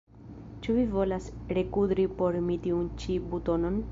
[0.65, 1.27] Ĉu vi volas
[1.57, 3.81] rekudri por mi tiun ĉi butonon?